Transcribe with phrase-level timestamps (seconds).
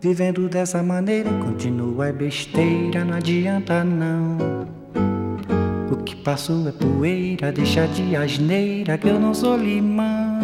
[0.00, 4.38] Vivendo dessa maneira, continua é besteira, não adianta não.
[5.90, 10.40] O que passou é poeira, deixa de asneira que eu não sou limão.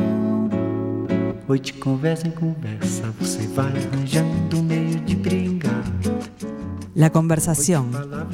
[1.48, 5.84] Hoy de conversa en conversa você vai arranjando meio de brigar.
[6.94, 7.90] La conversación.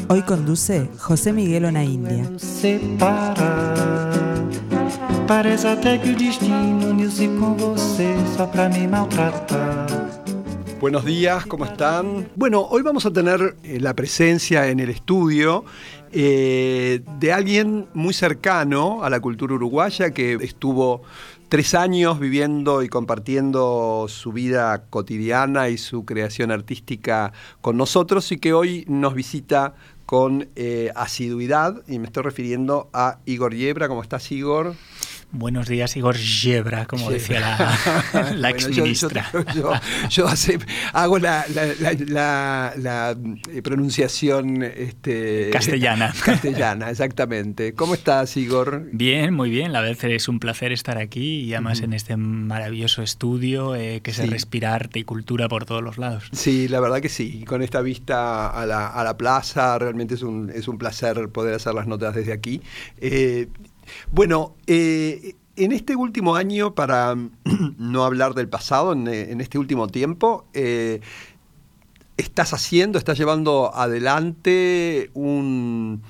[0.09, 2.25] Hoy conduce José Miguel Onaindia.
[2.37, 4.13] Separar.
[5.29, 9.72] Parece até que o destino uniu-se com você só pra me maltratar.
[10.83, 12.29] Buenos días, ¿cómo están?
[12.35, 15.65] Bueno, hoy vamos a tener eh, la presencia en el estudio
[16.11, 21.03] eh, de alguien muy cercano a la cultura uruguaya que estuvo
[21.49, 28.39] tres años viviendo y compartiendo su vida cotidiana y su creación artística con nosotros y
[28.39, 29.75] que hoy nos visita
[30.05, 33.87] con eh, asiduidad y me estoy refiriendo a Igor Yebra.
[33.87, 34.75] ¿Cómo estás, Igor?
[35.31, 39.31] Buenos días, Igor Yebra, como decía la, la ex ministra.
[39.55, 39.73] Yo,
[40.11, 40.27] yo,
[40.93, 43.17] hago la, la,
[43.51, 46.13] eh, pronunciación este, castellana.
[46.25, 47.75] Castellana, exactamente.
[47.75, 48.89] ¿Cómo estás, Igor?
[48.93, 49.73] Bien, muy bien.
[49.73, 54.13] La vez es un placer estar aquí y además en este maravilloso estudio eh, que
[54.13, 56.25] se respira arte y cultura por todos los lados.
[56.33, 57.45] Sí, la verdad que sí.
[57.45, 61.55] Con esta vista a la, a la plaza, realmente es un, es un placer poder
[61.55, 62.61] hacer las notas desde aquí.
[63.01, 63.49] Eh,
[64.11, 67.17] bueno, eh, en este último año, para
[67.79, 71.01] no hablar del pasado, en, este último tiempo, eh,
[72.17, 76.03] estás haciendo, estás llevando adelante un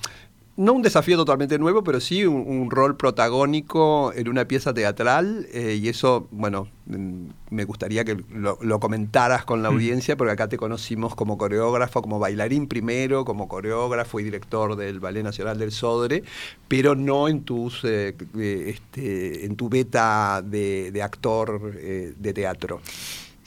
[0.56, 5.78] no un desafío totalmente nuevo, pero sí un, rol protagónico en una pieza teatral eh,
[5.81, 9.75] y eso, bueno, mm, me gustaría que lo, comentaras con la mm.
[9.75, 15.00] audiencia porque acá te conocimos como coreógrafo, como bailarín primero, como coreógrafo y director del
[15.00, 16.22] Ballet Nacional del Sodre,
[16.69, 22.81] pero no en tus eh, eh, este, en tu beta de, actor de teatro.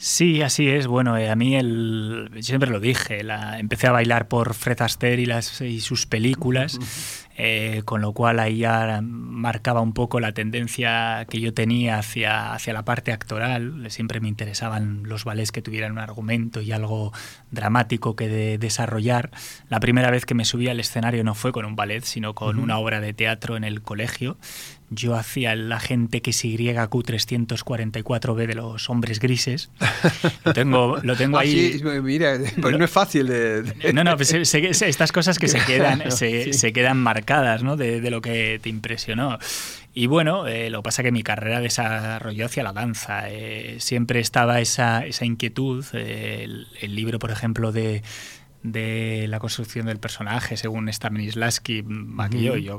[0.06, 0.86] Sí, así es.
[0.86, 5.20] Bueno, eh, a mí el, siempre lo dije, la, empecé a bailar por Fred Astaire
[5.20, 6.78] y, las, y sus películas,
[7.38, 12.54] eh, con lo cual ahí ya marcaba un poco la tendencia que yo tenía hacia,
[12.54, 13.90] hacia la parte actoral.
[13.90, 17.12] Siempre me interesaban los ballets que tuvieran un argumento y algo
[17.50, 19.30] dramático que de desarrollar.
[19.68, 22.58] La primera vez que me subí al escenario no fue con un ballet, sino con
[22.58, 24.38] una obra de teatro en el colegio
[24.90, 29.70] yo hacía el agente XYQ344B de los hombres grises.
[30.44, 31.56] Lo tengo, lo tengo ah, ahí.
[31.76, 33.92] Sí, mira, pues no es fácil de.
[33.92, 37.25] No, no, pues estas cosas que se quedan, se, quedan marcadas
[37.62, 37.76] ¿no?
[37.76, 39.38] de, lo que te impresionó.
[39.92, 43.28] Y bueno, eh, lo que pasa es que mi carrera desarrolló hacia la danza.
[43.28, 45.84] Eh, siempre estaba esa, esa inquietud.
[45.92, 46.46] Eh,
[46.80, 48.02] el libro, por ejemplo, de
[48.72, 51.84] de la construcción del personaje, según Stanislavski,
[52.18, 52.56] aquello.
[52.56, 52.78] Yo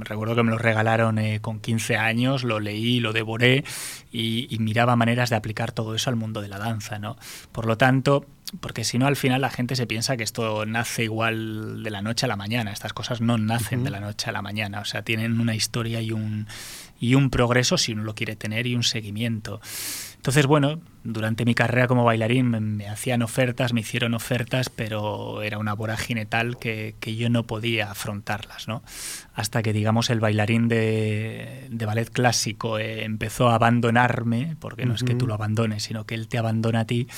[0.00, 3.64] recuerdo que me lo regalaron eh, con 15 años, lo leí, lo devoré
[4.10, 7.16] y, miraba maneras de aplicar todo eso al mundo de la danza, ¿no?
[7.52, 8.26] Por lo tanto,
[8.58, 12.02] porque si no al final la gente se piensa que esto nace igual de la
[12.02, 12.72] noche a la mañana.
[12.72, 16.00] Estas cosas no nacen de la noche a la mañana, o sea, tienen una historia
[16.00, 16.48] y un,
[16.98, 19.60] y un progreso si uno lo quiere tener y un seguimiento.
[20.16, 25.56] Entonces, bueno, durante mi carrera como bailarín me, hacían ofertas, me hicieron ofertas, pero era
[25.56, 28.82] una vorágine tal que, yo no podía afrontarlas, ¿no?
[29.32, 35.02] Hasta que, digamos, el bailarín de, ballet clásico eh, empezó a abandonarme, porque no es
[35.02, 37.08] que tú lo abandones, sino que él te abandona a ti,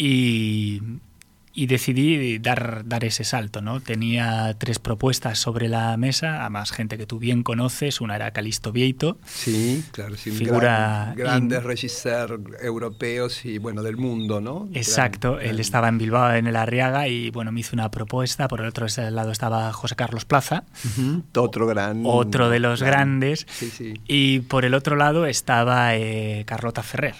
[0.00, 0.80] y,
[1.52, 3.60] y decidí dar, dar ese salto.
[3.60, 3.80] ¿no?
[3.80, 8.00] Tenía tres propuestas sobre la mesa, a más gente que tú bien conoces.
[8.00, 9.18] Una era Calisto Vieito.
[9.26, 14.70] Sí, claro, sí, figura grandes regisseurs europeos y bueno, del mundo, ¿no?
[14.72, 18.48] Exacto, él estaba en Bilbao, en el Arriaga, y bueno, me hizo una propuesta.
[18.48, 20.64] Por el otro lado estaba José Carlos Plaza.
[21.36, 22.04] Otro gran.
[22.06, 23.46] Otro de los grandes.
[23.50, 24.00] Sí, sí.
[24.06, 27.16] Y por el otro lado estaba eh, Carlota Ferrer.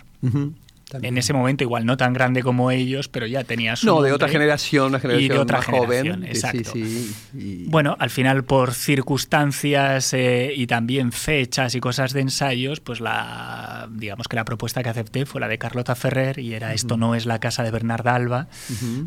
[1.03, 3.87] En ese momento, igual no tan grande como ellos, pero ya tenía su.
[3.87, 6.25] No, de otra generación, una generación y de otra más joven.
[6.25, 6.73] Exacto.
[6.73, 12.81] Sí, sí, Bueno, al final, por circunstancias eh, y también fechas y cosas de ensayos,
[12.81, 16.75] pues la digamos que la propuesta que acepté fue la de Carlota Ferrer y era
[16.75, 18.49] Esto no es la casa de Bernarda Alba,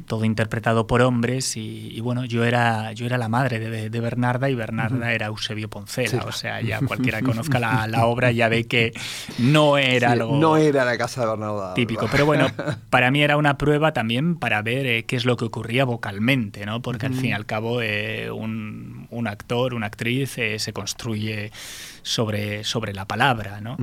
[0.07, 1.55] todo interpretado por hombres.
[1.57, 6.23] Y, bueno, yo era, yo era la madre de, Bernarda y Bernarda era Eusebio Poncela.
[6.25, 8.91] O sea, ya cualquiera conozca la, la, obra ya ve que
[9.37, 10.37] no era algo.
[10.37, 12.07] No era la casa de Bernarda típico.
[12.11, 12.47] Pero bueno,
[12.89, 16.65] para mí era una prueba también para ver eh, qué es lo que ocurría vocalmente,
[16.65, 16.81] ¿no?
[16.81, 21.51] Porque al fin y al cabo eh, un, un, actor, una actriz eh, se construye
[22.01, 23.77] sobre, sobre la palabra, ¿no?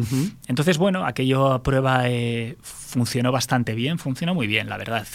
[0.47, 2.05] Entonces, bueno, aquello prueba
[2.91, 5.07] funcionó bastante bien, funcionó muy bien, la verdad.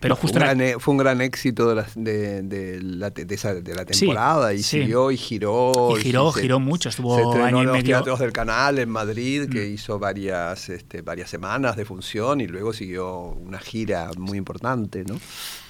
[0.00, 3.10] pero justo fue, un gran, e, fue un gran éxito de la, de, de la,
[3.10, 5.72] de la temporada y siguió y giró.
[5.98, 9.66] Y giró, giró mucho, estuvo se año en los teatros del canal en Madrid, que
[9.66, 9.74] mm.
[9.74, 15.20] hizo varias, este, varias semanas de función y luego siguió una gira muy importante, ¿no?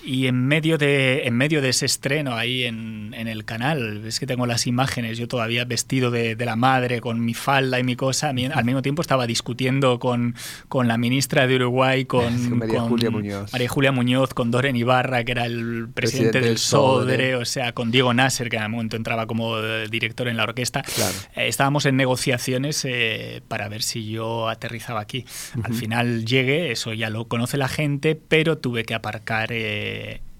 [0.04, 4.20] Y en medio de, en medio de ese estreno ahí en, en el canal, es
[4.20, 7.84] que tengo las imágenes, yo todavía vestido de, de la madre, con mi falda y
[7.84, 10.34] mi cosa, al mismo tiempo estaba discutiendo con,
[10.68, 13.52] con la ministra de Uruguay, con, María Julia Muñoz.
[13.52, 17.90] María Julia Muñoz, con Doren Ibarra, que era el presidente, del, Sodre, o sea, con
[17.90, 20.82] Diego Nasser, que en el momento entraba como eh, director en la orquesta.
[20.82, 21.14] Claro.
[21.34, 25.24] Eh, estábamos en negociaciones eh, para ver si yo aterrizaba aquí.
[25.62, 29.52] Al final llegué, eso ya lo conoce la gente, pero tuve que aparcar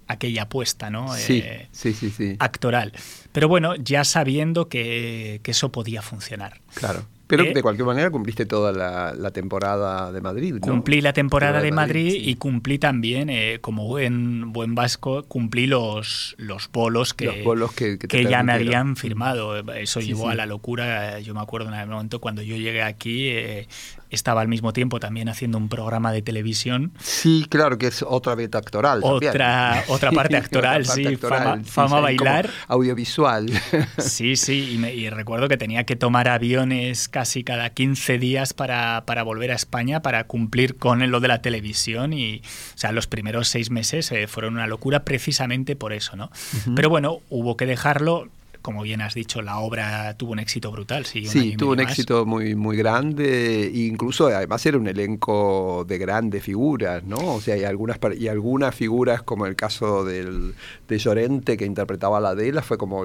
[0.07, 1.13] aquella apuesta, ¿no?
[1.13, 2.35] Sí, sí, sí, sí.
[2.39, 2.93] Actoral.
[3.31, 6.61] Pero bueno, ya sabiendo que, que eso podía funcionar.
[6.75, 7.05] Claro.
[7.27, 10.55] Pero eh, de cualquier manera cumpliste toda la, la temporada de Madrid.
[10.55, 10.59] ¿no?
[10.61, 12.29] Cumplí la temporada de Madrid, Madrid sí.
[12.29, 17.73] y cumplí también, eh, como buen, buen vasco, cumplí los, los bolos que, los bolos
[17.73, 19.57] que, que, que ya me habían firmado.
[19.73, 20.33] Eso sí, llevó sí.
[20.33, 21.19] a la locura.
[21.19, 23.67] Yo me acuerdo en el momento cuando yo llegué aquí, eh,
[24.09, 26.91] estaba al mismo tiempo también haciendo un programa de televisión.
[26.99, 28.99] Sí, claro, que es otra beta actoral.
[29.03, 32.49] Otra, otra parte actoral, otra parte sí, actoral, fama, sí, fama bailar.
[32.67, 33.49] Audiovisual.
[33.97, 38.53] Sí, sí, y, me, y, recuerdo que tenía que tomar aviones casi cada 15 días
[38.53, 42.41] para, para, volver a España para cumplir con lo de la televisión y,
[42.75, 46.25] o sea, los primeros seis meses eh, fueron una locura precisamente por eso, ¿no?
[46.25, 46.75] Uh -huh.
[46.75, 48.29] Pero bueno, hubo que dejarlo
[48.65, 51.05] como bien has dicho, la obra tuvo un éxito brutal.
[51.05, 51.87] Sí, sí tuvo un más.
[51.91, 53.67] éxito muy, muy grande.
[53.67, 57.35] E incluso, además, era un elenco de grandes figuras, ¿no?
[57.35, 60.55] O sea, hay algunas, y algunas figuras, como el caso del,
[60.87, 63.03] de Llorente, que interpretaba a la Adela, fue como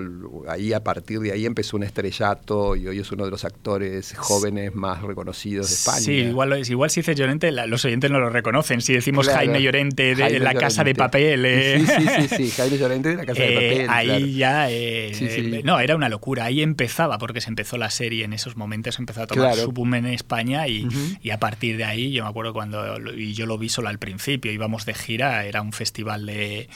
[0.49, 4.15] ahí, a partir de ahí, empezó un estrellato y hoy es uno de los actores
[4.17, 6.01] jóvenes más reconocidos de España.
[6.01, 8.81] Sí, igual, igual si dice Llorente, la, los oyentes no lo reconocen.
[8.81, 9.41] Si decimos claro.
[9.41, 10.65] Jaime Llorente de Jaime La Llorente.
[10.65, 11.45] Casa de Papel.
[11.45, 11.85] Eh.
[11.87, 13.87] Sí, sí, sí, sí, Jaime Llorente de La Casa de Papel.
[13.91, 14.27] ahí claro.
[14.27, 14.71] ya.
[14.71, 15.50] Eh, sí, sí.
[15.65, 16.45] No, era una locura.
[16.45, 19.63] Ahí empezaba, porque se empezó la serie en esos momentos, empezó a tomar claro.
[19.63, 21.19] su boom en España y, uh -huh.
[21.23, 23.99] y, a partir de ahí, yo me acuerdo cuando, y yo lo vi solo al
[23.99, 26.69] principio, íbamos de gira, era un festival de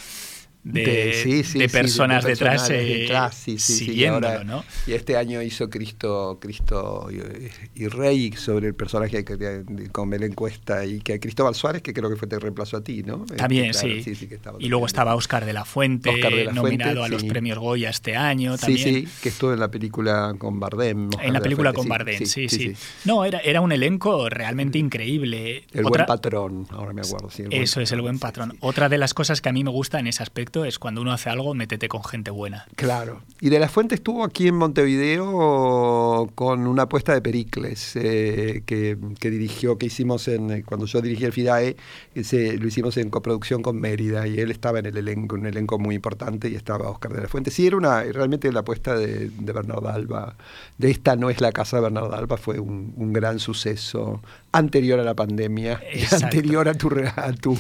[0.65, 4.65] de, de, sí, sí, de personas sí, de detrás, eh, detrás siguiéndolo, y ahora, ¿no?
[4.87, 10.11] Y este año hizo Cristo, Cristo y, y Rey sobre el personaje que, que, con
[10.11, 13.27] la encuesta y que Cristóbal Suárez, que creo que fue te reemplazó a ti, ¿no?
[13.37, 14.27] También, este, claro, sí.
[14.27, 17.25] que estaba y luego estaba Oscar de la Fuente, de la nominado Fuente, a los
[17.25, 18.79] premios Goya este año también.
[18.79, 21.09] Sí, sí, que estuvo en la película con Bardem.
[21.09, 22.73] Oscar en la película la con Bardem, sí sí,
[23.05, 25.65] No, era, era un elenco realmente increíble.
[25.75, 27.31] El Otra, buen patrón, ahora me acuerdo.
[27.31, 28.57] Sí, eso es, el buen patrón.
[28.61, 31.13] Otra de las cosas que a mí me gusta en ese aspecto es cuando uno
[31.13, 32.67] hace algo, métete con gente buena.
[32.77, 33.23] Claro.
[33.41, 38.97] Y De La Fuente estuvo aquí en Montevideo con una apuesta de Pericles eh, que,
[39.21, 41.77] dirigió, que hicimos en cuando yo dirigí el FIDAE,
[42.15, 45.95] lo hicimos en coproducción con Mérida y él estaba en el elenco, un elenco muy
[45.95, 47.51] importante y estaba Oscar de la Fuente.
[47.51, 50.37] Sí, era una, realmente la apuesta de, de Bernardo Alba,
[50.77, 54.21] de esta no es la casa de Bernardo Alba, fue un gran suceso
[54.55, 55.81] anterior a la pandemia,
[56.23, 57.59] anterior a tu, a tu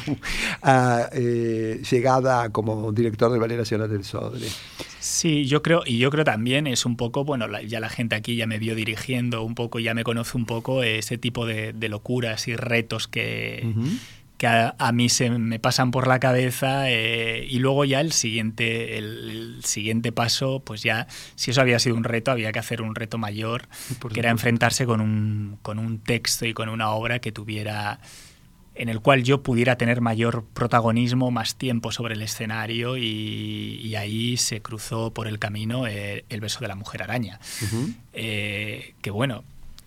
[0.62, 4.46] a, eh, llegada como director del Ballet Nacional del Sodre.
[5.00, 8.14] Sí, yo creo, y yo creo también es un poco, bueno, la, ya la gente
[8.14, 11.72] aquí ya me vio dirigiendo un poco, ya me conoce un poco ese tipo de,
[11.72, 13.98] de locuras y retos que, uh -huh
[14.44, 18.12] que a, a, mí se me pasan por la cabeza eh, y luego ya el
[18.12, 22.58] siguiente el, el, siguiente paso pues ya si eso había sido un reto había que
[22.58, 23.68] hacer un reto mayor
[24.00, 28.00] por que era enfrentarse con un, con un texto y con una obra que tuviera
[28.74, 33.94] en el cual yo pudiera tener mayor protagonismo, más tiempo sobre el escenario y, y
[33.94, 37.38] ahí se cruzó por el camino eh, el beso de la mujer araña.
[37.62, 37.94] Uh -huh.
[38.14, 39.44] eh, que bueno,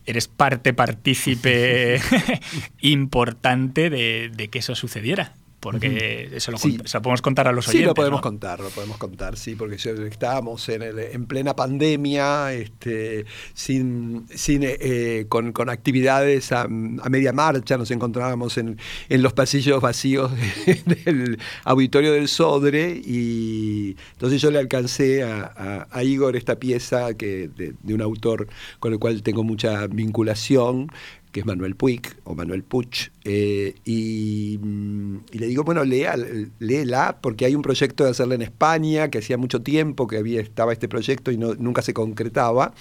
[0.07, 1.99] eres parte partícipe
[2.81, 5.33] importante de, de, que eso sucediera.
[5.59, 6.37] Porque uh -huh.
[6.37, 6.77] eso, lo, sí.
[6.83, 7.81] eso, lo, podemos contar a los oyentes.
[7.81, 8.21] Sí, lo podemos ¿no?
[8.21, 14.61] contar, lo podemos contar, sí, porque estábamos en, el, en plena pandemia, este, sin, sin,
[14.63, 18.77] eh, con, con, actividades a, a, media marcha, nos encontrábamos en,
[19.09, 20.31] en los pasillos vacíos
[20.85, 27.15] del auditorio del Sodre y entonces yo le alcancé a, a, a Igor esta pieza
[27.15, 28.47] que, de, de un autor
[28.79, 30.91] con el cual tengo mucha vinculación,
[31.37, 36.15] que es Manuel Puig o Manuel Puch, eh, y, mm, y, le digo, bueno, lea,
[36.57, 40.41] léela, porque hay un proyecto de hacerla en España, que hacía mucho tiempo que había,
[40.41, 42.73] estaba este proyecto y nunca se concretaba.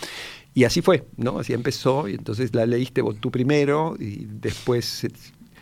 [0.55, 1.39] Y así fue, ¿no?
[1.39, 5.07] Así empezó, y entonces la leíste vos tú primero, y después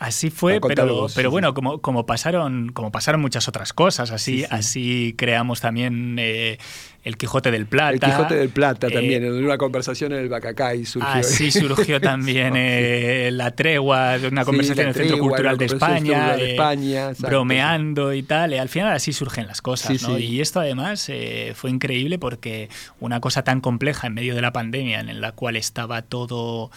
[0.04, 4.40] Así fue, pero, pero sí, bueno, como, como, pasaron, como pasaron muchas otras cosas, así,
[4.40, 6.58] sí, así creamos también eh,
[7.04, 7.94] el Quijote del Plata.
[7.94, 11.10] El Quijote del Plata también, eh, en una conversación en el Bacacay surgió.
[11.10, 16.36] Así surgió también eh, la tregua de una conversación en el Centro Cultural de España,
[16.36, 18.52] de España bromeando y tal.
[18.52, 20.18] Y al final así surgen las cosas, ¿no?
[20.18, 21.10] Y esto además
[21.54, 22.68] fue increíble porque
[23.00, 26.70] una cosa tan compleja en medio de la pandemia en la cual estaba todo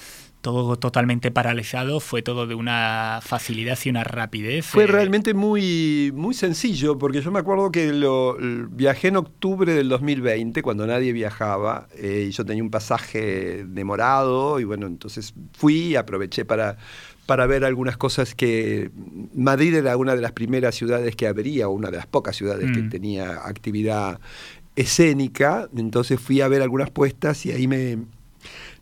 [0.48, 4.66] todo totalmente paralizado, fue todo de una facilidad y una rapidez.
[4.66, 8.38] Fue eh, realmente muy, muy sencillo, porque yo me acuerdo que lo,
[8.70, 14.62] viajé en octubre del 2020, cuando nadie viajaba, eh, y yo tenía un pasaje demorado,
[14.62, 16.78] y bueno, entonces fui y aproveché para,
[17.26, 18.90] para ver algunas cosas que
[19.36, 22.72] Madrid era una de las primeras ciudades que habría, o una de las pocas ciudades
[22.72, 22.90] que Mm.
[22.90, 24.22] tenía actividad
[24.78, 27.98] escénica, entonces fui a ver algunas puestas y ahí me,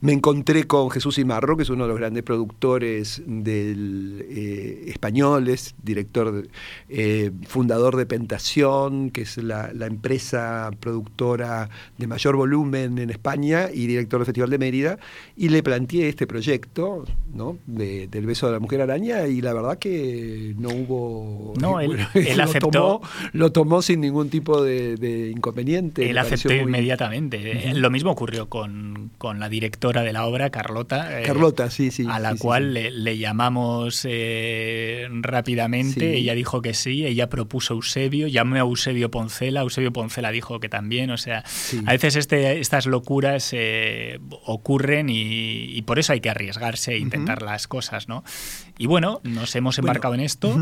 [0.01, 5.75] me encontré con Jesús Imarro, que es uno de los grandes productores del, eh, españoles,
[5.83, 6.47] director,
[6.89, 13.69] eh, fundador de Pentación, que es la, la empresa productora de mayor volumen en España,
[13.73, 14.97] y director del Festival de Mérida,
[15.37, 17.57] y le planteé este proyecto ¿no?
[17.65, 21.53] de- del beso de la mujer araña, y la verdad que no hubo...
[21.59, 22.69] No, él- él lo aceptó.
[22.69, 23.01] Tomó,
[23.33, 26.09] lo tomó sin ningún tipo de, de inconveniente.
[26.09, 27.73] Él aceptó inmediatamente.
[27.75, 31.21] Lo mismo ocurrió con, con la directora de la obra, Carlota.
[31.21, 32.05] eh, Carlota, sí, sí.
[32.09, 32.69] a la sí, cual sí.
[32.73, 39.11] Le, le llamamos eh, rápidamente, ella dijo que sí, ella propuso Eusebio, llamó a Eusebio
[39.11, 41.43] Poncela, Eusebio Poncela dijo que también, o sea,
[41.85, 46.97] a veces este, estas locuras eh, ocurren y, y por eso hay que arriesgarse e
[46.97, 48.23] intentar las cosas, ¿no?
[48.77, 50.55] Y bueno, nos hemos Bueno, embarcado en esto.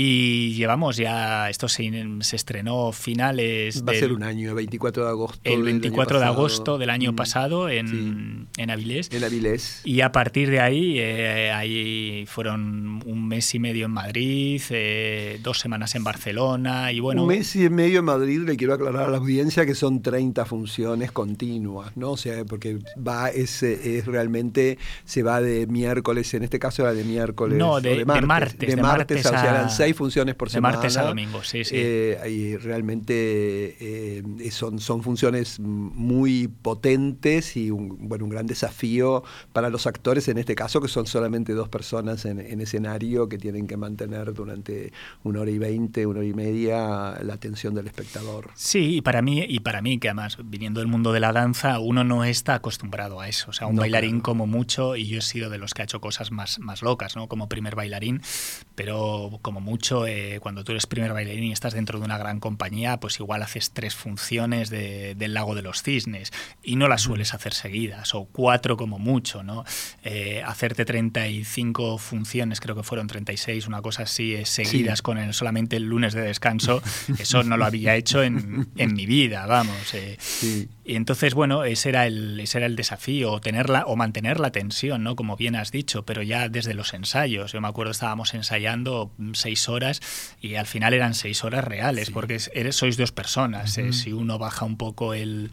[0.00, 1.90] Y llevamos ya, esto se,
[2.20, 3.82] se estrenó finales.
[3.82, 5.40] Va del, a ser un año, 24 de agosto.
[5.42, 8.62] El 24 de agosto del año mm, pasado en, sí.
[8.62, 9.10] en, Avilés.
[9.10, 9.80] En Avilés.
[9.82, 15.40] Y a partir de ahí, eh, ahí fueron un mes y medio en Madrid, eh,
[15.42, 17.22] dos semanas en Barcelona y bueno.
[17.22, 20.44] Un mes y medio en Madrid, le quiero aclarar a la audiencia que son 30
[20.44, 22.12] funciones continuas, ¿no?
[22.12, 26.94] O sea, porque va, es, es realmente, se va de miércoles, en este caso era
[26.94, 27.58] de miércoles.
[27.58, 28.20] No, de, o de martes.
[28.22, 30.76] De martes, de martes, martes a, 36 funciones por semana.
[30.76, 31.74] De martes a domingo, sí, sí.
[31.76, 39.22] Eh, y realmente eh, son, son funciones muy potentes y un, bueno, un gran desafío
[39.52, 43.38] para los actores, en este caso, que son solamente dos personas en, en escenario que
[43.38, 44.92] tienen que mantener durante
[45.24, 48.50] una hora y veinte, una hora y media la atención del espectador.
[48.54, 51.78] Sí, y para mí, y para mí que además, viniendo del mundo de la danza,
[51.78, 53.50] uno no está acostumbrado a eso.
[53.50, 54.22] O sea, un no, bailarín claro.
[54.22, 57.16] como mucho, y yo he sido de los que ha hecho cosas más, más locas,
[57.16, 57.28] ¿no?
[57.28, 58.22] Como primer bailarín,
[58.74, 62.18] pero como mucho mucho, eh, cuando tú eres primer bailarín y estás dentro de una
[62.18, 66.32] gran compañía, pues igual haces tres funciones de- del Lago de los Cisnes
[66.64, 69.64] y no las sueles hacer seguidas, o cuatro como mucho, ¿no?
[70.02, 75.02] Eh, hacerte 35 funciones, creo que fueron 36, una cosa así, eh, seguidas Sí.
[75.02, 76.82] con el, solamente el lunes de descanso,
[77.20, 79.94] eso no lo había hecho en, en mi vida, vamos.
[79.94, 80.16] eh.
[80.18, 80.68] Sí.
[80.84, 84.50] Y entonces, bueno, ese era el, ese era el desafío, o tenerla, o mantener la
[84.50, 85.14] tensión, ¿no?
[85.16, 87.52] Como bien has dicho, pero ya desde los ensayos.
[87.52, 90.00] Yo me acuerdo estábamos ensayando mm, seis horas
[90.40, 93.76] y al final eran seis horas reales, porque eres, sois dos personas.
[93.78, 95.50] eh, Si uno baja un poco el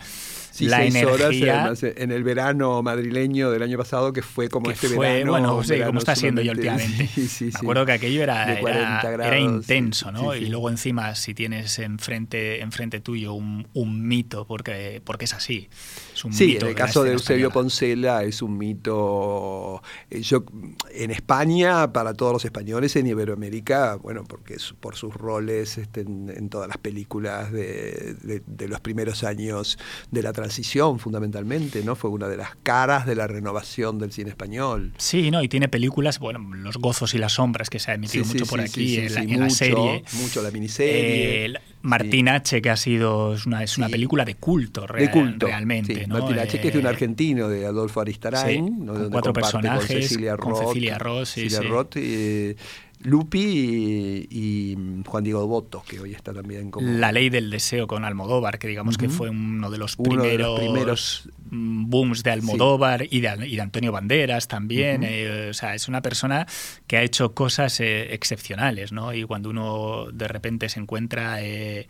[0.55, 1.61] Sí, la seis horas, energía.
[1.65, 5.31] además, en el verano madrileño del año pasado, que fue como que este fue, verano.
[5.31, 7.07] bueno, un sí, verano como está siendo sumamente- últimamente.
[7.15, 10.33] Sí, sí, Me acuerdo que aquello era, De 40 era, grados, era sí, intenso, ¿no?
[10.35, 15.67] Y luego encima, si tienes enfrente, enfrente tuyo un, un mito, porque, porque es así.
[16.13, 17.53] Es un Sí, mito en el caso de Eusebio española.
[17.53, 19.81] Poncela es un mito.
[20.09, 20.45] eh, Yo,
[20.91, 26.01] en España, para todos los españoles, en Iberoamérica, bueno, porque es por sus roles este,
[26.01, 29.77] en, en todas las películas de, de- de los primeros años
[30.11, 30.44] de la transición,
[30.99, 31.95] fundamentalmente, ¿no?
[31.95, 34.91] Fue una de las caras de la renovación del cine español.
[34.97, 38.23] Sí, no, y tiene películas, bueno, Los gozos y las sombras, que se ha emitido
[38.25, 40.03] Sí, mucho sí, por sí, aquí en, la, en la serie.
[40.13, 41.45] mucho la miniserie.
[41.45, 42.29] Eh, Martín.
[42.29, 45.45] H., que ha sido es una, es una película de culto, de real- culto.
[45.45, 46.07] realmente.
[46.07, 46.17] ¿no?
[46.19, 48.93] Martín H., que es de un Eh, argentino, de Adolfo Aristarain, ¿no?
[48.93, 51.61] con donde cuatro personajes, con Cecilia con Roth, Cecilia Roth, Cecilia.
[51.61, 52.55] Roth, eh,
[53.05, 56.87] Lupi y, y Juan Diego Botos, que hoy está también como...
[56.87, 60.31] La ley del deseo con Almodóvar, que digamos que fue uno de los Uno primeros,
[60.31, 65.03] de los primeros- mm, booms de Almodóvar y, de, y de Antonio Banderas también.
[65.03, 66.47] Eh, o sea, es una persona
[66.87, 69.13] que ha hecho cosas eh, excepcionales, ¿no?
[69.13, 71.87] Y cuando uno de repente se encuentra eh,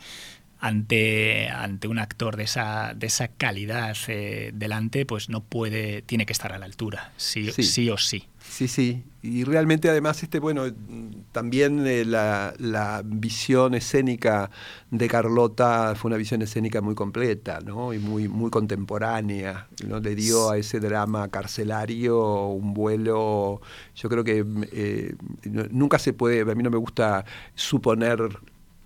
[0.59, 6.25] ante, ante un actor de esa, de esa calidad eh, delante, pues no puede, tiene
[6.25, 7.63] que estar a la altura, sí, Sí.
[7.63, 8.25] sí o sí.
[8.55, 9.03] Sí, sí.
[9.21, 10.63] Y realmente además, este, bueno,
[11.33, 14.49] también eh, la, la visión escénica
[14.91, 17.93] de Carlota fue una visión escénica muy completa, ¿no?
[17.93, 19.67] Y muy, muy contemporánea.
[19.85, 19.99] ¿no?
[19.99, 23.59] Le dio a ese drama carcelario un vuelo.
[23.93, 25.15] Yo creo que eh,
[25.71, 28.39] nunca se puede, a mí no me gusta suponer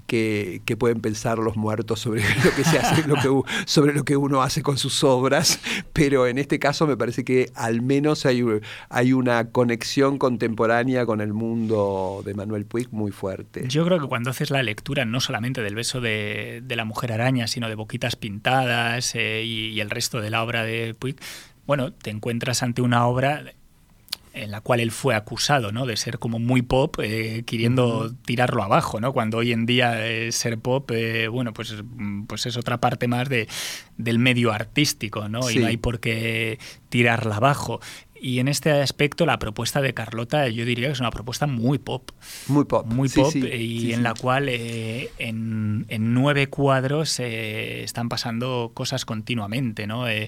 [0.09, 4.17] que, pueden pensar los muertos sobre lo que se hace, lo que, sobre lo que
[4.17, 5.61] uno hace con sus obras,
[5.93, 11.33] pero en este caso me parece que al menos hay una conexión contemporánea con el
[11.33, 13.63] mundo de Manuel Puig muy fuerte.
[13.67, 17.13] Yo creo que cuando haces la lectura no solamente del beso de, de la mujer
[17.13, 21.17] araña, sino de Boquitas Pintadas eh, y, y el resto de la obra de Puig,
[21.67, 23.43] bueno, te encuentras ante una obra
[24.43, 25.85] en la cual él fue acusado ¿no?
[25.85, 29.13] de ser como muy pop, eh, queriendo tirarlo abajo, ¿no?
[29.13, 31.75] cuando hoy en día eh, ser pop, eh, bueno, pues,
[32.27, 33.47] pues es otra parte más de,
[33.97, 35.49] del medio artístico, ¿no?
[35.49, 37.79] y no hay por qué tirarla abajo.
[38.21, 41.77] Y en este aspecto la propuesta de Carlota yo diría que es una propuesta muy
[41.77, 42.11] pop.
[42.47, 42.85] Muy pop.
[42.85, 49.87] Muy pop y en la cual eh, en, nueve cuadros eh, están pasando cosas continuamente.
[49.87, 50.07] ¿no?
[50.09, 50.27] Eh,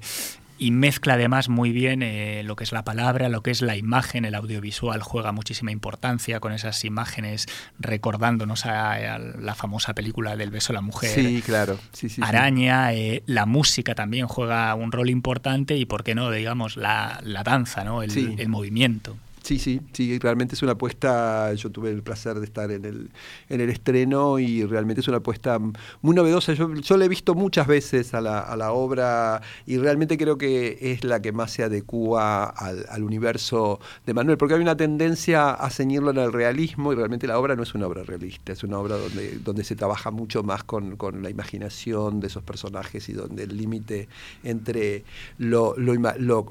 [0.62, 3.78] y mezcla además muy bien eh, lo que es la palabra, lo que es la
[3.78, 7.48] imagen, el audiovisual juega muchísima importancia con esas imágenes
[7.80, 11.16] recordándonos a, la famosa película del beso a la mujer.
[11.16, 11.80] Sí, claro.
[11.94, 16.30] Sí, sí, Araña, eh, la música también juega un rol importante y, ¿por qué no?,
[16.30, 18.04] digamos, la, danza, ¿no?
[18.04, 19.18] el movimiento.
[19.44, 23.10] Sí, sí, sí, realmente es una apuesta, yo tuve el placer de estar en el,
[23.50, 25.58] en el estreno y realmente es una apuesta
[26.02, 26.54] muy novedosa.
[26.54, 30.38] Yo, yo la he visto muchas veces a la, a la, obra y realmente creo
[30.38, 34.78] que es la que más se adecua al, al, universo de Manuel, porque hay una
[34.78, 38.54] tendencia a ceñirlo en el realismo y realmente la obra no es una obra realista,
[38.54, 42.44] es una obra donde, donde se trabaja mucho más con, con la imaginación de esos
[42.44, 44.08] personajes y donde el límite
[44.44, 45.04] entre
[45.40, 46.46] lo, lo, lo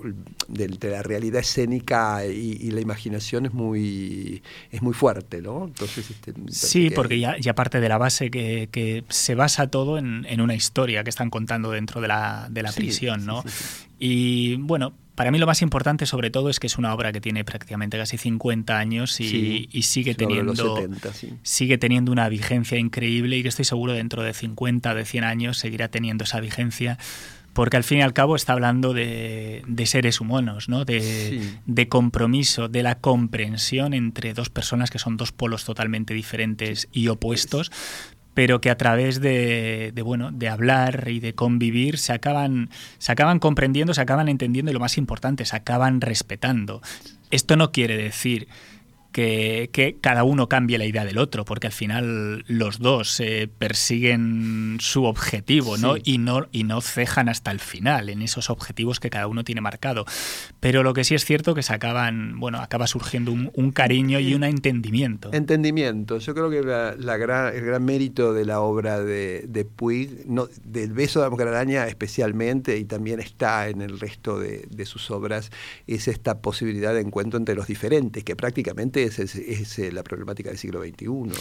[0.49, 5.66] de, la realidad escénica y, y la imaginación es muy, es muy fuerte, ¿no?
[5.66, 9.99] Entonces, este, sí, porque ya, ya, parte de la base que, que se basa todo
[9.99, 13.44] en, en, una historia que están contando dentro de la, de la prisión, ¿no?
[13.99, 17.20] y bueno, para mí lo más importante sobre todo es que es una obra que
[17.20, 20.88] tiene prácticamente casi 50 años y, y sigue teniendo
[21.42, 25.58] sigue teniendo una vigencia increíble y que estoy seguro dentro de 50 de 100 años
[25.58, 26.96] seguirá teniendo esa vigencia
[27.52, 30.85] porque al fin y al cabo está hablando de, seres humanos, ¿no?
[30.85, 36.88] De, de, compromiso, de la comprensión entre dos personas que son dos polos totalmente diferentes
[36.92, 37.73] y opuestos,
[38.35, 43.12] pero que a través de, de, bueno de hablar y de convivir se acaban se
[43.12, 46.80] acaban comprendiendo, se acaban entendiendo y lo más importante, se acaban respetando.
[47.30, 48.49] Esto no quiere decir
[49.12, 54.78] que, cada uno cambie la idea del otro, porque al final los dos eh, persiguen
[54.80, 55.94] su objetivo, ¿no?
[56.02, 59.60] Y no y no cejan hasta el final en esos objetivos que cada uno tiene
[59.60, 60.04] marcado.
[60.60, 64.34] Pero lo que sí es cierto que se acaban, bueno, acaba surgiendo un, cariño y
[64.34, 65.32] un entendimiento.
[65.32, 66.18] Entendimiento.
[66.18, 70.49] Yo creo que la, gran, el gran mérito de la obra de, de Puig, no,
[70.64, 74.86] del beso de la mujer araña especialmente, y también está en el resto de, de
[74.86, 75.50] sus obras,
[75.86, 80.58] es esta posibilidad de encuentro entre los diferentes, que prácticamente es, eh, la problemática del
[80.58, 81.34] siglo XXI, ¿no?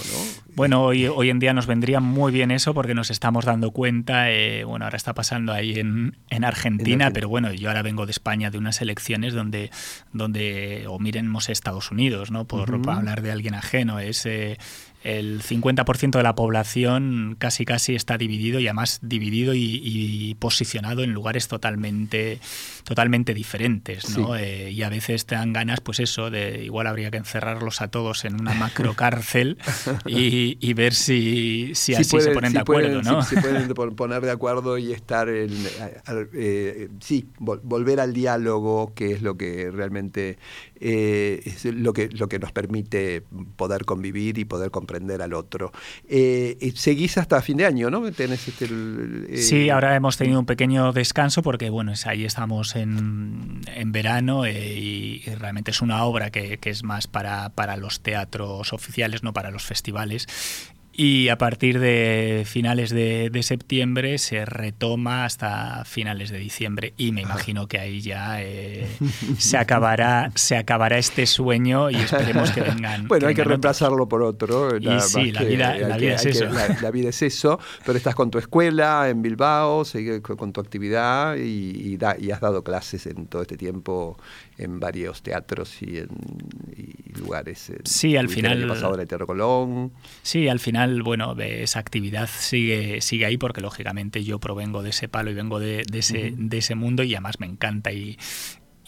[0.55, 4.31] Bueno, hoy, hoy en día nos vendría muy bien eso porque nos estamos dando cuenta,
[4.31, 8.11] eh, bueno, ahora está pasando ahí en, en, Argentina, pero bueno, yo ahora vengo de
[8.11, 9.71] España de unas elecciones donde,
[10.13, 12.45] donde o miremos Estados Unidos, ¿no?
[12.45, 14.25] Por, hablar de alguien ajeno, es...
[14.25, 14.57] Eh,
[15.03, 21.13] el 50% de la población casi casi está dividido y además dividido y, posicionado en
[21.13, 22.39] lugares totalmente
[22.83, 24.35] totalmente diferentes ¿no?
[24.35, 27.89] Eh, y a veces te dan ganas pues eso de igual habría que encerrarlos a
[27.89, 29.57] todos en una macro cárcel
[30.05, 33.21] y, ver si, si, así se ponen de acuerdo ¿no?
[33.23, 35.51] si, pueden poner de acuerdo y estar en,
[36.33, 40.37] eh, sí volver al diálogo que es lo que realmente
[40.81, 43.23] eh, es lo que, lo que nos permite
[43.57, 45.71] poder convivir y poder comprender al otro.
[46.07, 48.11] Eh, seguís hasta fin de año, ¿no?
[48.11, 53.61] Tenés este, eh, sí, ahora hemos tenido un pequeño descanso porque, bueno, ahí estamos en,
[53.67, 58.01] en verano eh, y, realmente es una obra que, que es más para, para los
[58.01, 60.27] teatros oficiales, no para los festivales.
[60.91, 66.93] Y a partir de finales de, septiembre se retoma hasta finales de diciembre.
[66.97, 68.85] Y me imagino que ahí ya eh,
[69.37, 73.07] se, acabará, se acabará este sueño y esperemos que vengan.
[73.07, 74.77] Bueno, hay que reemplazarlo por otro.
[74.77, 76.45] Y sí, la vida, es eso.
[76.45, 81.37] la, vida es eso, pero estás con tu escuela en Bilbao, sigues con tu actividad
[81.37, 84.17] y, y has dado clases en todo este tiempo
[84.59, 86.09] en varios teatros y en
[87.17, 87.71] lugares.
[87.85, 88.61] sí, al final.
[88.61, 89.91] El pasado de Teatro Colón.
[90.21, 95.07] Sí, al final, bueno, esa actividad sigue, sigue ahí porque lógicamente yo provengo de ese
[95.07, 98.17] palo y vengo de, ese, de ese mundo y además me encanta y,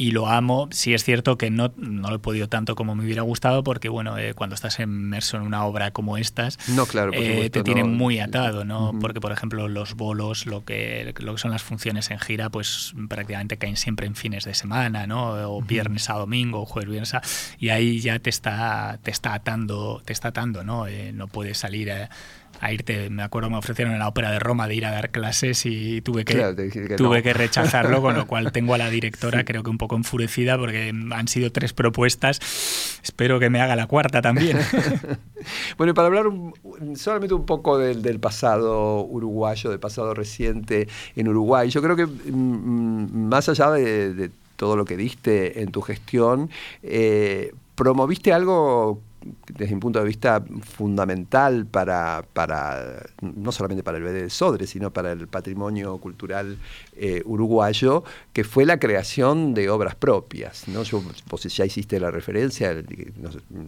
[0.01, 0.67] y lo amo.
[0.71, 3.87] Sí es cierto que no, no lo he podido tanto como me hubiera gustado porque,
[3.87, 7.95] bueno, eh, cuando estás inmerso en una obra como estas, no, claro, eh, te tienen
[7.95, 8.93] muy atado, ¿no?
[8.99, 12.95] Porque, por ejemplo, los bolos, lo que, lo que son las funciones en gira, pues
[13.09, 15.33] prácticamente caen siempre en fines de semana, ¿no?
[15.55, 17.21] O viernes a domingo, o jueves viernes a...
[17.59, 20.87] Y ahí ya te está, te está atando, te está atando, ¿no?
[20.87, 21.91] Eh, no puedes salir...
[21.91, 22.09] a
[22.59, 23.09] a irte.
[23.09, 26.01] Me acuerdo me ofrecieron en la ópera de Roma de ir a dar clases y
[26.01, 26.35] tuve que,
[26.97, 30.57] tuve que rechazarlo, con lo cual tengo a la directora creo que un poco enfurecida
[30.57, 32.39] porque han sido tres propuestas.
[33.03, 34.59] Espero que me haga la cuarta también.
[35.77, 36.25] bueno, y para hablar
[36.95, 43.27] solamente un poco del, pasado uruguayo, del pasado reciente en Uruguay, yo creo que mm,
[43.27, 46.51] más allá de todo lo que diste en tu gestión,
[46.83, 49.01] eh, promoviste algo
[49.47, 54.67] desde mi punto de vista fundamental para, para no solamente para el BD de Sodre,
[54.67, 56.57] sino para el patrimonio cultural
[56.95, 58.03] eh, uruguayo,
[58.33, 60.67] que fue la creación de obras propias.
[60.67, 60.83] ¿no?
[60.83, 62.85] Yo, vos ya hiciste la referencia, el,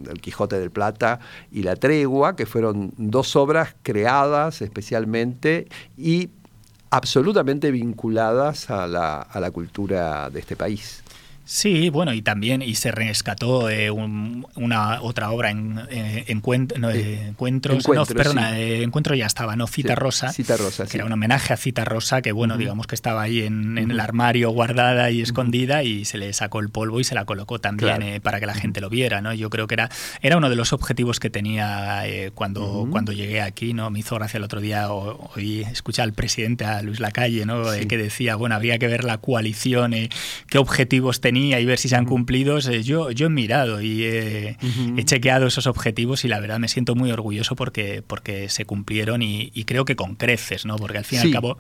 [0.10, 1.20] el, Quijote del Plata
[1.52, 6.30] y La Tregua, que fueron dos obras creadas especialmente y
[6.90, 11.04] absolutamente vinculadas a la, a la cultura de este país.
[11.46, 18.06] Sí, bueno, y también y se rescató eh, una otra obra en, eh, encuentros, no,
[18.06, 21.58] perdona, eh, encuentro ya estaba, no Cita Rosa, Cita Rosa, que era un homenaje a
[21.58, 26.06] Cita Rosa, que bueno, digamos que estaba ahí en, el armario guardada y escondida y
[26.06, 28.90] se le sacó el polvo y se la colocó también para que la gente lo
[28.90, 29.34] viera, ¿no?
[29.34, 29.90] Yo creo que era
[30.22, 32.04] era uno de los objetivos que tenía
[32.36, 33.90] cuando cuando llegué aquí, ¿no?
[33.90, 37.64] Me hizo gracia el otro día oí escuchar al presidente a Luis Lacalle, ¿no?
[37.88, 39.94] que decía, bueno, habría que ver la coalición,
[40.50, 44.04] qué objetivos tenía y ver si se han cumplido, eh, yo, yo he mirado y
[44.06, 44.58] he,
[45.06, 49.52] chequeado esos objetivos y la verdad me siento muy orgulloso porque, porque se cumplieron y,
[49.66, 50.76] creo que con creces, ¿no?
[50.76, 51.58] Porque al fin y al cabo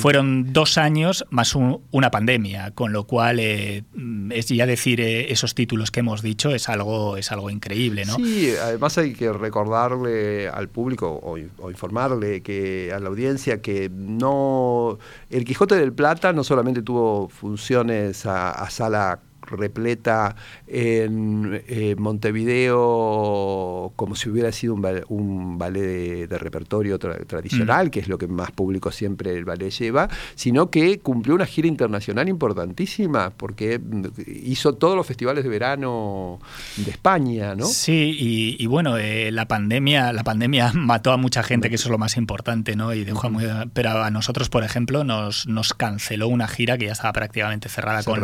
[0.00, 3.84] fueron dos años más una pandemia, con lo cual eh,
[4.30, 8.16] es ya decir eh, esos títulos que hemos dicho es algo, es algo increíble, ¿no?
[8.16, 13.90] Sí, además hay que recordarle al público o, o informarle que a la audiencia que
[13.90, 14.98] no
[15.30, 23.92] el Quijote del Plata no solamente tuvo funciones a, a sala repleta en eh, Montevideo
[23.96, 27.90] como si hubiera sido un ballet, de, repertorio tradicional, mm.
[27.90, 31.68] que es lo que más público siempre el ballet lleva, sino que cumplió una gira
[31.68, 33.80] internacional importantísima, porque
[34.26, 36.40] hizo todos los festivales de verano
[36.76, 37.66] de España, ¿no?
[37.66, 41.92] Sí, y, bueno, eh, la pandemia, la pandemia mató a mucha gente, que eso es
[41.92, 42.92] lo más importante, ¿no?
[42.94, 46.92] Y dejó muy, pero a nosotros, por ejemplo, nos, nos canceló una gira que ya
[46.92, 48.22] estaba prácticamente cerrada, Con,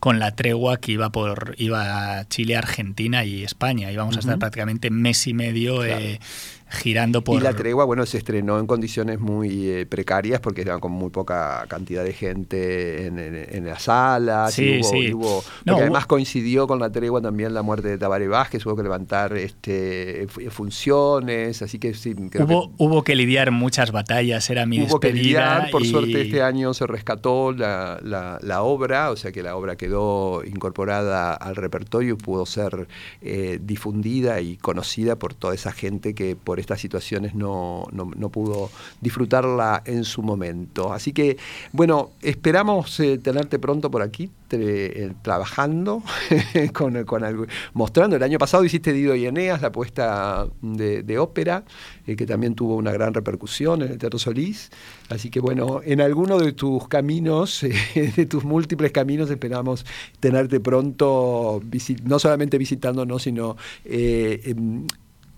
[0.00, 3.90] con la tregua que iba por iba a Chile, Argentina y España.
[3.90, 6.20] Íbamos a estar prácticamente mes y medio eh,
[6.70, 7.36] girando por...
[7.36, 11.10] Y la tregua, bueno, se estrenó en condiciones muy eh, precarias porque estaban con muy
[11.10, 14.54] poca cantidad de gente en, en, las salas.
[14.54, 18.76] Sí, y hubo, además coincidió con la tregua también la muerte de Tabaré Vázquez, hubo
[18.76, 22.14] que levantar este, funciones, así que sí.
[22.14, 22.30] hubo,
[22.68, 26.74] que, hubo que lidiar muchas batallas, era mi hubo Que lidiar, por suerte este año
[26.74, 32.16] se rescató la, la, obra, o sea que la obra quedó incorporada al repertorio y
[32.16, 32.88] pudo ser
[33.22, 37.86] eh, difundida y conocida por toda esa gente que por estas situaciones no,
[38.32, 40.92] pudo disfrutarla en su momento.
[40.92, 41.36] Así que,
[41.72, 46.02] bueno, esperamos eh, tenerte pronto por aquí, eh, trabajando,
[47.74, 48.16] mostrando.
[48.16, 51.64] El año pasado hiciste Dido y Eneas, la puesta de, ópera,
[52.06, 54.70] eh, que también tuvo una gran repercusión en el Teatro Solís.
[55.08, 59.84] Así que, bueno, en alguno de tus caminos, de tus múltiples caminos, esperamos
[60.20, 61.62] tenerte pronto,
[62.04, 64.86] no solamente visitándonos, sino em,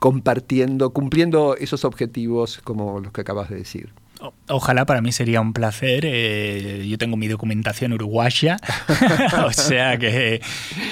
[0.00, 3.92] compartiendo, cumpliendo esos objetivos como los que acabas de decir.
[4.50, 6.04] Ojalá para mí sería un placer.
[6.04, 8.56] Eh, yo tengo mi documentación uruguaya,
[9.46, 10.40] o sea que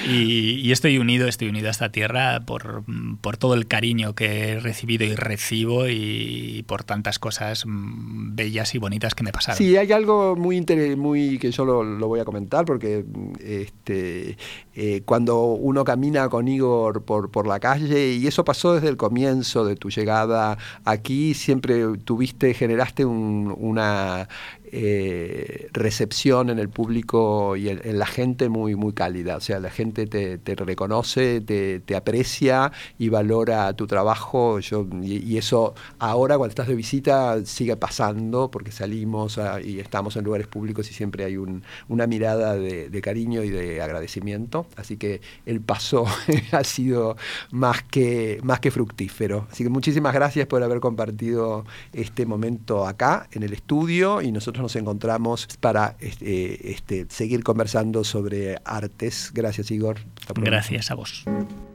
[0.09, 2.85] y, estoy unido, estoy unido a esta tierra por,
[3.21, 8.75] por, todo el cariño que he recibido y recibo y por tantas cosas mm, bellas
[8.75, 9.59] y bonitas que me pasaron.
[9.59, 10.65] Sí, hay algo muy
[10.97, 13.05] muy que yo lo, voy a comentar porque
[13.41, 14.37] este
[14.75, 18.97] eh, cuando uno camina con Igor por, por la calle y eso pasó desde el
[18.97, 24.29] comienzo de tu llegada aquí, siempre tuviste, generaste un una
[24.73, 29.37] eh, recepción en el público y en, la gente muy, muy cálida.
[29.37, 34.61] O sea, la gente te, reconoce, te, aprecia y valora tu trabajo.
[34.61, 40.25] Yo, y, eso ahora cuando estás de visita sigue pasando porque salimos y estamos en
[40.25, 44.67] lugares públicos y siempre hay una mirada de, cariño y de agradecimiento.
[44.77, 46.07] Así que el paso
[46.53, 47.17] ha sido
[47.51, 49.47] más que, más que fructífero.
[49.51, 54.58] Así que muchísimas gracias por haber compartido este momento acá en el estudio y nosotros
[54.59, 59.31] nos encontramos para este, este, seguir conversando sobre artes.
[59.33, 59.97] Gracias, Igor.
[60.35, 61.25] Gracias a vos.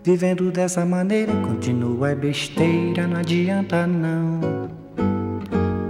[0.04, 4.42] Vivendo dessa maneira, continua é besteira, não adianta não.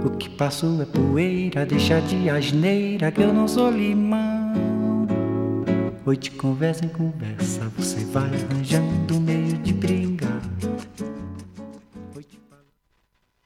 [0.04, 4.54] O que passou é poeira, deixa de asneira que eu não sou limão.
[6.06, 10.42] Hoje conversa em conversa, você vai arranjando meio de brigar.